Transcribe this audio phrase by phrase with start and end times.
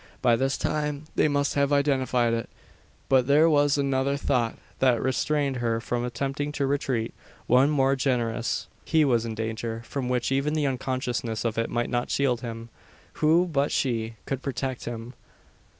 [0.19, 2.49] By this time they must have identified it!
[3.07, 7.13] But there was another thought that restrained her from attempting to retreat
[7.45, 8.65] one more generous.
[8.83, 12.69] He was in danger from which even the unconsciousness of it might not shield him!
[13.21, 15.13] Who but she could protect him?